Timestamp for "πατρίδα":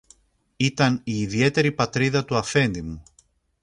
1.71-2.25